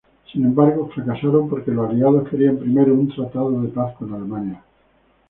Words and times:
Sin 0.33 0.45
embargo, 0.45 0.87
fracasaron 0.89 1.47
porque 1.47 1.69
los 1.69 1.87
Aliados 1.87 2.27
querían 2.27 2.57
primero 2.57 2.91
un 2.95 3.09
tratado 3.09 3.61
de 3.61 3.67
paz 3.67 3.93
con 3.97 4.11
Alemania. 4.11 4.63